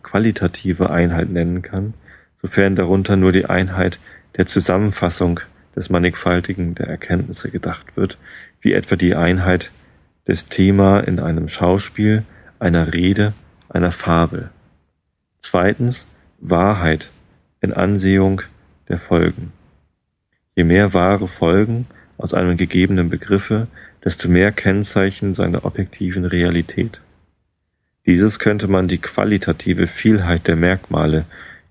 qualitative 0.04 0.90
Einheit 0.90 1.30
nennen 1.30 1.62
kann, 1.62 1.94
sofern 2.42 2.76
darunter 2.76 3.16
nur 3.16 3.32
die 3.32 3.46
Einheit 3.46 4.00
der 4.38 4.46
Zusammenfassung 4.46 5.40
des 5.76 5.90
Mannigfaltigen 5.90 6.76
der 6.76 6.88
Erkenntnisse 6.88 7.50
gedacht 7.50 7.96
wird, 7.96 8.18
wie 8.62 8.74
etwa 8.74 8.96
die 8.96 9.16
Einheit 9.16 9.72
des 10.28 10.46
Thema 10.46 11.00
in 11.00 11.20
einem 11.20 11.50
Schauspiel, 11.50 12.24
einer 12.60 12.94
Rede, 12.94 13.34
einer 13.70 13.92
Fabel. 13.92 14.50
Zweitens 15.42 16.06
Wahrheit 16.40 17.10
in 17.62 17.74
Ansehung 17.74 18.42
der 18.88 19.00
Folgen. 19.00 19.52
Je 20.56 20.64
mehr 20.64 20.94
wahre 20.94 21.28
Folgen 21.28 21.88
aus 22.18 22.34
einem 22.34 22.58
gegebenen 22.58 23.10
Begriffe, 23.10 23.68
desto 24.04 24.30
mehr 24.30 24.52
Kennzeichen 24.52 25.34
seiner 25.34 25.66
objektiven 25.66 26.26
Realität. 26.26 27.00
Dieses 28.10 28.40
könnte 28.40 28.68
man 28.68 28.88
die 28.88 28.98
qualitative 28.98 29.86
Vielheit 29.86 30.48
der 30.48 30.56
Merkmale, 30.56 31.26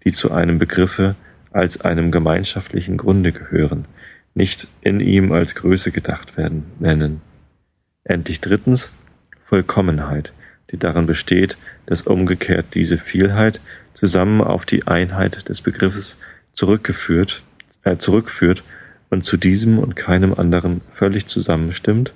die 0.04 0.12
zu 0.12 0.30
einem 0.30 0.61
Begriffe 0.61 1.16
als 1.50 1.80
einem 1.80 2.12
gemeinschaftlichen 2.12 2.97
Grunde 2.97 3.33
gehören, 3.33 3.87
nicht 4.35 4.68
in 4.80 5.00
ihm 5.00 5.33
als 5.33 5.57
Größe 5.57 5.90
gedacht 5.90 6.37
werden, 6.37 6.62
nennen. 6.78 7.23
Endlich 8.04 8.40
drittens 8.40 8.92
Vollkommenheit, 9.47 10.33
die 10.71 10.76
darin 10.76 11.07
besteht, 11.07 11.59
dass 11.87 12.02
umgekehrt 12.02 12.66
diese 12.75 12.99
Vielheit 12.99 13.59
zusammen 13.95 14.40
auf 14.40 14.64
die 14.64 14.87
Einheit 14.87 15.49
des 15.49 15.61
Begriffes 15.61 16.18
zurückgeführt, 16.52 17.42
äh, 17.83 17.97
zurückführt 17.97 18.62
und 19.11 19.25
zu 19.25 19.38
diesem 19.38 19.80
und 19.80 19.97
keinem 19.97 20.35
anderen 20.35 20.83
völlig 20.92 21.26
zusammenstimmt, 21.26 22.12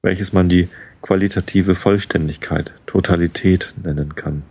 welches 0.00 0.32
man 0.32 0.48
die 0.48 0.68
qualitative 1.02 1.74
Vollständigkeit, 1.74 2.72
Totalität 2.86 3.72
nennen 3.82 4.14
kann. 4.14 4.42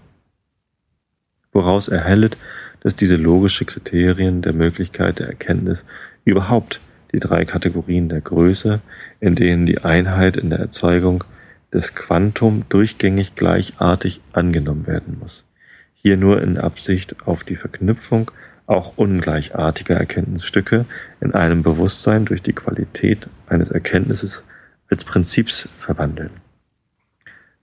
Woraus 1.52 1.88
erhellet, 1.88 2.38
dass 2.82 2.96
diese 2.96 3.16
logische 3.16 3.66
Kriterien 3.66 4.42
der 4.42 4.54
Möglichkeit 4.54 5.20
der 5.20 5.28
Erkenntnis 5.28 5.86
überhaupt 6.24 6.80
die 7.12 7.20
drei 7.20 7.46
Kategorien 7.46 8.10
der 8.10 8.22
Größe, 8.22 8.82
in 9.20 9.36
denen 9.36 9.66
die 9.66 9.80
Einheit 9.80 10.38
in 10.38 10.50
der 10.50 10.60
Erzeugung 10.60 11.24
des 11.74 11.96
Quantum 11.96 12.66
durchgängig 12.70 13.36
gleichartig 13.36 14.22
angenommen 14.34 14.88
werden 14.88 15.18
muss. 15.20 15.44
Hier 15.96 16.18
nur 16.18 16.42
in 16.42 16.58
Absicht 16.58 17.16
auf 17.26 17.44
die 17.44 17.56
Verknüpfung 17.56 18.32
auch 18.68 18.98
ungleichartiger 18.98 19.96
Erkenntnisstücke 19.96 20.86
in 21.22 21.34
einem 21.34 21.64
Bewusstsein 21.64 22.26
durch 22.26 22.42
die 22.42 22.54
Qualität 22.54 23.28
eines 23.48 23.70
Erkenntnisses 23.70 24.44
als 24.90 25.04
Prinzips 25.04 25.68
verwandeln. 25.76 26.32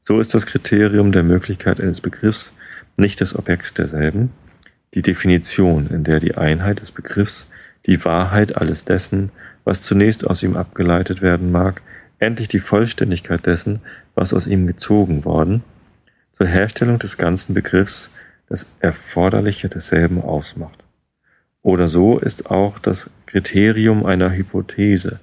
So 0.02 0.20
ist 0.20 0.34
das 0.34 0.46
Kriterium 0.46 1.12
der 1.12 1.22
Möglichkeit 1.22 1.80
eines 1.80 2.00
Begriffs 2.00 2.52
nicht 2.96 3.20
des 3.20 3.36
Objekts 3.36 3.74
derselben, 3.74 4.30
die 4.94 5.02
Definition, 5.02 5.88
in 5.88 6.04
der 6.04 6.20
die 6.20 6.36
Einheit 6.36 6.80
des 6.80 6.92
Begriffs 6.92 7.46
die 7.86 8.04
Wahrheit 8.04 8.56
alles 8.56 8.84
dessen, 8.84 9.30
was 9.64 9.82
zunächst 9.82 10.26
aus 10.26 10.42
ihm 10.42 10.56
abgeleitet 10.56 11.22
werden 11.22 11.50
mag, 11.50 11.82
endlich 12.18 12.48
die 12.48 12.60
Vollständigkeit 12.60 13.44
dessen, 13.46 13.80
was 14.14 14.32
aus 14.32 14.46
ihm 14.46 14.66
gezogen 14.66 15.24
worden, 15.24 15.64
zur 16.32 16.46
Herstellung 16.46 16.98
des 16.98 17.16
ganzen 17.16 17.54
Begriffs 17.54 18.10
das 18.48 18.66
Erforderliche 18.80 19.68
desselben 19.68 20.20
ausmacht. 20.20 20.84
Oder 21.62 21.88
so 21.88 22.18
ist 22.18 22.50
auch 22.50 22.78
das 22.78 23.08
Kriterium 23.26 24.04
einer 24.04 24.30
Hypothese 24.32 25.18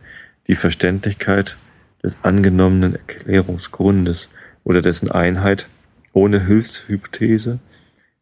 die 0.47 0.55
Verständlichkeit 0.55 1.55
des 2.03 2.17
angenommenen 2.23 2.95
Erklärungsgrundes 2.95 4.29
oder 4.63 4.81
dessen 4.81 5.11
Einheit 5.11 5.67
ohne 6.13 6.45
Hilfshypothese, 6.45 7.59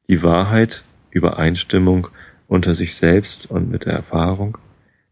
die 0.08 0.24
Wahrheit, 0.24 0.84
Übereinstimmung 1.12 2.08
unter 2.48 2.76
sich 2.76 2.96
selbst 2.96 3.50
und 3.50 3.70
mit 3.72 3.86
der 3.86 3.94
Erfahrung, 3.94 4.58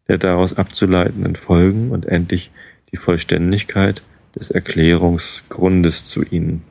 der 0.07 0.17
daraus 0.17 0.57
abzuleitenden 0.57 1.35
Folgen 1.35 1.91
und 1.91 2.05
endlich 2.05 2.51
die 2.91 2.97
Vollständigkeit 2.97 4.01
des 4.35 4.51
Erklärungsgrundes 4.51 6.05
zu 6.05 6.23
ihnen, 6.23 6.63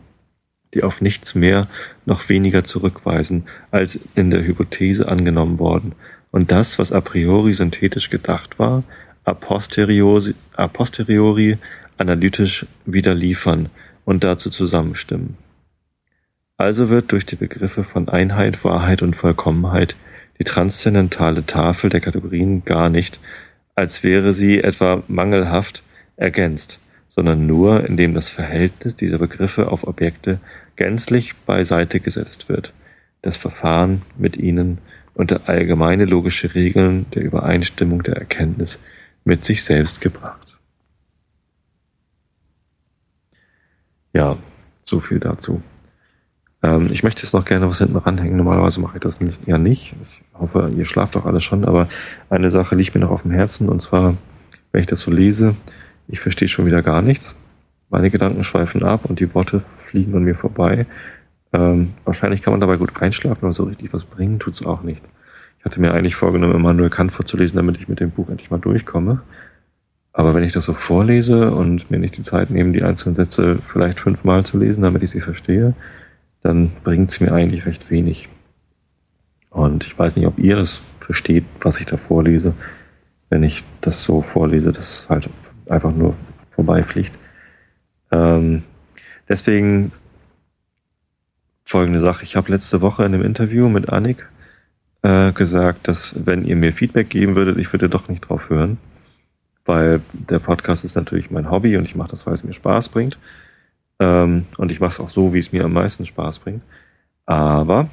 die 0.75 0.83
auf 0.83 1.01
nichts 1.01 1.35
mehr 1.35 1.69
noch 2.05 2.29
weniger 2.29 2.65
zurückweisen, 2.65 3.45
als 3.71 3.99
in 4.15 4.31
der 4.31 4.45
Hypothese 4.45 5.09
angenommen 5.09 5.59
worden, 5.59 5.93
und 6.33 6.51
das, 6.51 6.79
was 6.79 6.93
a 6.93 7.01
priori 7.01 7.53
synthetisch 7.55 8.11
gedacht 8.11 8.59
war, 8.59 8.83
a 9.25 9.33
posteriori, 9.33 10.35
a 10.55 10.69
posteriori 10.69 11.57
analytisch 11.99 12.67
wieder 12.85 13.15
liefern 13.15 13.69
und 14.05 14.25
dazu 14.25 14.51
zusammenstimmen. 14.51 15.37
Also 16.57 16.89
wird 16.89 17.13
durch 17.13 17.27
die 17.27 17.37
Begriffe 17.37 17.85
von 17.85 18.09
Einheit, 18.09 18.65
Wahrheit 18.65 19.03
und 19.03 19.15
Vollkommenheit 19.15 19.97
die 20.39 20.45
transzendentale 20.45 21.45
Tafel 21.47 21.91
der 21.91 22.01
Kategorien 22.01 22.65
gar 22.65 22.89
nicht, 22.89 23.21
als 23.75 24.03
wäre 24.03 24.33
sie 24.33 24.63
etwa 24.63 25.03
mangelhaft 25.09 25.83
ergänzt, 26.17 26.79
sondern 27.15 27.47
nur, 27.47 27.87
indem 27.87 28.15
das 28.15 28.29
Verhältnis 28.29 28.97
dieser 28.97 29.19
Begriffe 29.19 29.71
auf 29.71 29.87
Objekte 29.87 30.41
gänzlich 30.77 31.35
beiseite 31.35 32.01
gesetzt 32.01 32.49
wird, 32.49 32.73
das 33.23 33.37
Verfahren 33.37 34.03
mit 34.17 34.37
ihnen 34.37 34.79
unter 35.15 35.49
allgemeine 35.49 36.05
logische 36.05 36.55
Regeln 36.55 37.07
der 37.15 37.23
Übereinstimmung 37.23 38.03
der 38.03 38.17
Erkenntnis 38.17 38.79
mit 39.25 39.45
sich 39.45 39.65
selbst 39.65 40.01
gebracht. 40.01 40.46
Ja, 44.17 44.35
so 44.83 45.01
viel 45.01 45.21
dazu. 45.21 45.61
Ähm, 46.63 46.89
ich 46.91 47.03
möchte 47.03 47.21
jetzt 47.21 47.35
noch 47.35 47.45
gerne 47.45 47.69
was 47.69 47.79
hinten 47.79 47.97
ranhängen. 47.97 48.39
Normalerweise 48.39 48.81
mache 48.81 48.97
ich 48.97 49.03
das 49.03 49.21
nicht, 49.21 49.47
ja 49.47 49.59
nicht. 49.59 49.95
Ich 50.03 50.23
hoffe, 50.33 50.73
ihr 50.75 50.87
schlaft 50.87 51.19
auch 51.19 51.27
alle 51.27 51.41
schon, 51.41 51.67
aber 51.67 51.87
eine 52.31 52.49
Sache 52.49 52.77
liegt 52.77 52.95
mir 52.95 53.03
noch 53.03 53.11
auf 53.11 53.23
dem 53.23 53.31
Herzen 53.31 53.69
und 53.69 53.83
zwar, 53.83 54.15
wenn 54.73 54.81
ich 54.81 54.87
das 54.87 55.01
so 55.01 55.11
lese, 55.11 55.55
ich 56.09 56.21
verstehe 56.21 56.49
schon 56.49 56.65
wieder 56.65 56.81
gar 56.81 57.03
nichts. 57.03 57.37
Meine 57.91 58.11
Gedanken 58.11 58.43
schweifen 58.43 58.85
ab 58.85 59.05
und 59.05 59.21
die 59.21 59.35
Worte 59.35 59.63
fliegen 59.87 60.15
an 60.15 60.23
mir 60.23 60.35
vorbei. 60.35 60.87
Ähm, 61.53 61.93
wahrscheinlich 62.07 62.41
kann 62.41 62.55
man 62.55 62.63
dabei 62.63 62.79
gut 62.79 63.03
einschlafen, 63.03 63.45
aber 63.45 63.53
so 63.53 63.65
richtig 63.65 63.93
was 63.93 64.05
bringen 64.05 64.39
tut's 64.39 64.65
auch 64.65 64.83
nicht. 64.83 65.03
Ich 65.59 65.65
hatte 65.67 65.79
mir 65.79 65.93
eigentlich 65.93 66.17
vorgenommen, 66.17 66.55
Immanuel 66.55 66.89
Kant 66.89 67.13
vorzulesen, 67.13 67.57
damit 67.57 67.77
ich 67.77 67.87
mit 67.87 68.01
dem 68.01 68.13
Buch 68.13 68.31
endlich 68.31 68.51
mal 68.51 68.61
durchkomme. 68.61 69.21
Aber 70.19 70.33
wenn 70.33 70.45
ich 70.45 70.55
das 70.55 70.65
so 70.65 70.73
vorlese 70.73 71.51
und 71.51 71.91
mir 71.91 71.99
nicht 71.99 72.17
die 72.17 72.23
Zeit 72.23 72.49
nehme, 72.49 72.73
die 72.73 72.83
einzelnen 72.83 73.15
Sätze 73.15 73.59
vielleicht 73.59 74.01
fünfmal 74.01 74.47
zu 74.47 74.59
lesen, 74.59 74.81
damit 74.81 75.03
ich 75.03 75.11
sie 75.11 75.21
verstehe, 75.21 75.75
dann 76.43 76.71
bringt 76.85 77.11
es 77.11 77.21
mir 77.21 77.33
eigentlich 77.33 77.67
recht 77.67 77.91
wenig. 77.91 78.31
Und 79.51 79.85
ich 79.85 79.99
weiß 79.99 80.17
nicht, 80.17 80.27
ob 80.27 80.39
ihr 80.39 80.57
das 80.57 80.81
versteht, 81.01 81.45
was 81.61 81.81
ich 81.81 81.87
da 81.87 81.99
vorlese, 81.99 82.55
wenn 83.29 83.43
ich 83.43 83.63
das 83.83 84.05
so 84.05 84.23
vorlese, 84.23 84.73
dass 84.73 85.01
es 85.01 85.11
halt 85.11 85.29
einfach 85.69 85.93
nur 85.93 86.15
vorbeifliegt. 86.49 87.13
Ähm, 88.11 88.63
deswegen 89.29 89.93
folgende 91.63 92.01
Sache. 92.01 92.25
Ich 92.25 92.37
habe 92.37 92.51
letzte 92.51 92.81
Woche 92.81 93.05
in 93.05 93.13
einem 93.13 93.23
Interview 93.23 93.69
mit 93.69 93.91
Annik 93.91 94.27
äh, 95.03 95.33
gesagt, 95.33 95.89
dass 95.89 96.15
wenn 96.25 96.43
ihr 96.47 96.57
mir 96.57 96.73
Feedback 96.73 97.11
geben 97.11 97.37
würdet, 97.37 97.59
ich 97.59 97.71
würde 97.71 97.91
doch 97.91 98.09
nicht 98.09 98.23
drauf 98.23 98.49
hören, 98.49 98.79
weil 99.67 100.01
der 100.13 100.39
Podcast 100.39 100.85
ist 100.85 100.97
natürlich 100.97 101.31
mein 101.31 101.51
Hobby 101.51 101.77
und 101.77 101.85
ich 101.85 101.95
mache 101.95 102.11
das, 102.11 102.27
weil 102.27 102.35
es 102.35 102.45
mir 102.45 102.55
Spaß 102.55 102.89
bringt. 102.89 103.19
Ähm, 103.99 104.47
und 104.59 104.71
ich 104.71 104.81
mache 104.81 104.91
es 104.91 105.01
auch 105.01 105.09
so, 105.09 105.35
wie 105.35 105.39
es 105.39 105.53
mir 105.53 105.65
am 105.65 105.73
meisten 105.73 106.07
Spaß 106.07 106.41
bringt. 106.41 106.63
Aber, 107.25 107.89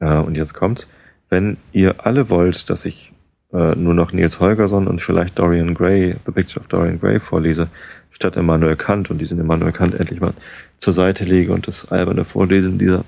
äh, 0.00 0.16
und 0.16 0.36
jetzt 0.36 0.54
kommt's, 0.54 0.88
wenn 1.28 1.56
ihr 1.72 2.06
alle 2.06 2.28
wollt, 2.28 2.68
dass 2.70 2.84
ich 2.84 3.12
äh, 3.52 3.74
nur 3.74 3.94
noch 3.94 4.12
Nils 4.12 4.40
Holgersson 4.40 4.86
und 4.86 5.00
vielleicht 5.00 5.38
Dorian 5.38 5.74
Gray, 5.74 6.16
The 6.26 6.32
Picture 6.32 6.60
of 6.60 6.68
Dorian 6.68 7.00
Gray 7.00 7.20
vorlese, 7.20 7.68
statt 8.10 8.36
Immanuel 8.36 8.76
Kant 8.76 9.10
und 9.10 9.18
diesen 9.18 9.40
Immanuel 9.40 9.72
Kant 9.72 9.94
endlich 9.94 10.20
mal 10.20 10.34
zur 10.78 10.92
Seite 10.92 11.24
lege 11.24 11.52
und 11.52 11.66
das 11.68 11.90
alberne 11.90 12.24
Vorlesen 12.24 12.78
dieser 12.78 13.04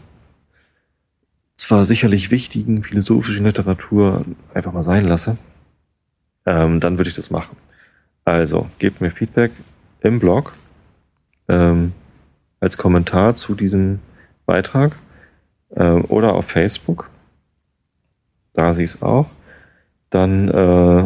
zwar 1.56 1.86
sicherlich 1.86 2.30
wichtigen 2.30 2.82
philosophischen 2.82 3.46
Literatur 3.46 4.24
einfach 4.52 4.72
mal 4.72 4.82
sein 4.82 5.04
lasse, 5.04 5.38
ähm, 6.46 6.80
dann 6.80 6.98
würde 6.98 7.10
ich 7.10 7.16
das 7.16 7.30
machen. 7.30 7.56
Also, 8.24 8.68
gebt 8.78 9.00
mir 9.00 9.10
Feedback 9.10 9.52
im 10.00 10.18
Blog 10.18 10.54
ähm, 11.48 11.92
als 12.60 12.76
Kommentar 12.76 13.34
zu 13.34 13.54
diesem 13.54 14.00
Beitrag 14.46 14.96
äh, 15.70 15.84
oder 15.84 16.34
auf 16.34 16.46
Facebook. 16.46 17.10
Da 18.52 18.74
sehe 18.74 18.84
ich 18.84 18.94
es 18.94 19.02
auch. 19.02 19.26
Dann 20.10 20.48
äh, 20.48 20.52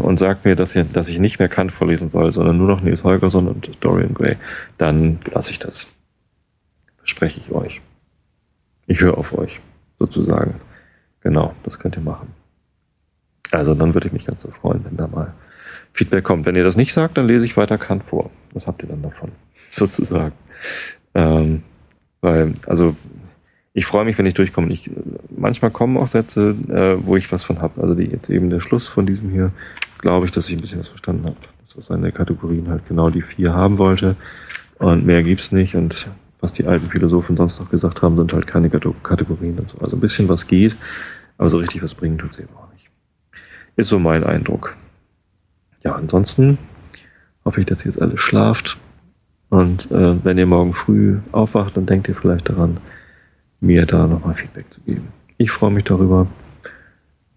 und 0.03 0.19
sagt 0.19 0.45
mir, 0.45 0.57
dass, 0.57 0.75
ihr, 0.75 0.85
dass 0.85 1.09
ich 1.09 1.21
nicht 1.21 1.39
mehr 1.39 1.49
Kant 1.49 1.71
vorlesen 1.71 2.09
soll, 2.09 2.33
sondern 2.33 2.59
nur 2.59 2.67
noch 2.67 2.81
Nils 2.81 3.05
Holgersson 3.05 3.47
und 3.47 3.71
Dorian 3.81 4.15
Gray. 4.15 4.37
Dann 4.79 5.21
lasse 5.33 5.53
ich 5.53 5.61
das 5.61 5.97
verspreche 7.07 7.41
ich 7.41 7.53
euch. 7.53 7.81
Ich 8.89 9.01
höre 9.01 9.17
auf 9.17 9.39
euch, 9.39 9.61
sozusagen. 9.99 10.61
Genau, 11.21 11.55
das 11.63 11.79
könnt 11.79 11.97
ihr 11.97 12.03
machen. 12.03 12.35
Also 13.53 13.75
dann 13.75 13.95
würde 13.95 14.09
ich 14.09 14.13
mich 14.13 14.27
ganz 14.27 14.43
so 14.43 14.51
freuen, 14.51 14.85
wenn 14.85 14.97
da 14.97 15.07
mal 15.07 15.33
Feedback 15.93 16.25
kommt. 16.25 16.47
Wenn 16.47 16.57
ihr 16.57 16.65
das 16.65 16.77
nicht 16.77 16.93
sagt, 16.93 17.17
dann 17.17 17.27
lese 17.27 17.45
ich 17.45 17.57
weiter 17.57 17.79
Kant 17.79 18.05
vor. 18.05 18.31
Was 18.53 18.67
habt 18.67 18.83
ihr 18.83 18.89
dann 18.89 19.03
davon? 19.03 19.33
Sozusagen. 19.71 20.33
Ähm, 21.15 21.63
weil, 22.21 22.55
also 22.67 22.97
ich 23.73 23.87
freue 23.87 24.05
mich, 24.05 24.17
wenn 24.19 24.27
ich 24.27 24.35
durchkomme. 24.35 24.73
Ich, 24.73 24.91
manchmal 25.37 25.71
kommen 25.71 25.97
auch 25.97 26.07
Sätze, 26.07 26.55
äh, 26.69 26.97
wo 27.05 27.17
ich 27.17 27.31
was 27.31 27.45
von 27.45 27.61
habe. 27.61 27.83
Also 27.83 27.95
die, 27.95 28.05
jetzt 28.05 28.31
eben 28.31 28.51
der 28.51 28.61
Schluss 28.61 28.89
von 28.89 29.07
diesem 29.07 29.31
hier, 29.31 29.53
glaube 29.99 30.27
ich, 30.27 30.33
dass 30.33 30.49
ich 30.49 30.57
ein 30.57 30.61
bisschen 30.61 30.81
was 30.81 30.89
verstanden 30.89 31.25
habe. 31.27 31.37
Dass 31.61 31.75
das 31.75 31.91
eine 31.91 32.13
Kategorien 32.13 32.69
halt 32.69 32.87
genau 32.89 33.11
die 33.11 33.23
vier 33.23 33.55
haben 33.55 33.79
wollte. 33.79 34.17
Und 34.79 35.07
mehr 35.07 35.23
gibt's 35.23 35.53
nicht. 35.53 35.75
Und 35.75 36.09
was 36.41 36.53
die 36.53 36.67
alten 36.67 36.87
Philosophen 36.87 37.37
sonst 37.37 37.59
noch 37.59 37.71
gesagt 37.71 38.03
haben, 38.03 38.17
sind 38.17 38.33
halt 38.33 38.47
keine 38.47 38.71
Kategorien 38.71 39.59
und 39.59 39.69
so. 39.69 39.79
Also 39.79 39.97
ein 39.97 40.01
bisschen 40.01 40.29
was 40.29 40.47
geht, 40.47 40.77
aber 41.39 41.49
so 41.49 41.59
richtig 41.59 41.83
was 41.83 41.95
bringen 41.95 42.19
tut 42.19 42.31
es 42.31 42.39
eben 42.39 42.49
auch. 42.57 42.66
Ist 43.77 43.89
so 43.89 43.99
mein 43.99 44.25
Eindruck. 44.25 44.77
Ja, 45.85 45.93
ansonsten 45.93 46.59
hoffe 47.45 47.61
ich, 47.61 47.67
dass 47.67 47.83
ihr 47.83 47.93
jetzt 47.93 48.01
alle 48.01 48.19
schlaft. 48.19 48.79
Und 49.51 49.91
äh, 49.91 50.25
wenn 50.25 50.39
ihr 50.39 50.47
morgen 50.47 50.75
früh 50.75 51.19
aufwacht, 51.33 51.77
dann 51.77 51.87
denkt 51.87 52.09
ihr 52.09 52.15
vielleicht 52.15 52.49
daran, 52.49 52.79
mir 53.61 53.87
da 53.87 54.07
nochmal 54.07 54.35
Feedback 54.35 54.67
zu 54.71 54.81
geben. 54.81 55.09
Ich 55.39 55.51
freue 55.51 55.71
mich 55.71 55.85
darüber. 55.85 56.27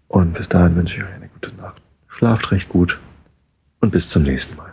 Und 0.08 0.34
bis 0.34 0.48
dahin 0.48 0.74
wünsche 0.74 0.96
ich 0.96 1.04
euch 1.04 1.14
eine 1.14 1.28
gute 1.28 1.54
Nacht. 1.54 1.80
Schlaft 2.08 2.50
recht 2.50 2.68
gut 2.68 2.98
und 3.80 3.92
bis 3.92 4.08
zum 4.08 4.24
nächsten 4.24 4.56
Mal. 4.56 4.69